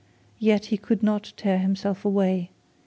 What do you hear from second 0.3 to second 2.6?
Yet he could not tear himself away.